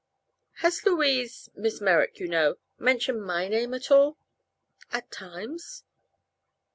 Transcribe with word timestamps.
"Has 0.65 0.83
Louise 0.83 1.51
Miss 1.53 1.79
Merrick, 1.79 2.17
you 2.19 2.25
know 2.27 2.55
mentioned 2.79 3.23
my 3.23 3.47
name 3.47 3.71
at 3.75 3.91
all?" 3.91 4.17
"At 4.91 5.11
times." 5.11 5.83